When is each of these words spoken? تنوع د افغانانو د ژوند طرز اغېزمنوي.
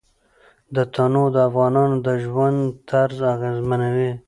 تنوع 0.93 1.27
د 1.35 1.37
افغانانو 1.49 1.95
د 2.05 2.07
ژوند 2.23 2.59
طرز 2.89 3.19
اغېزمنوي. 3.35 4.11